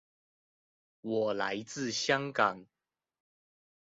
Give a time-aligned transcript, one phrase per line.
[1.01, 2.65] 我來自香港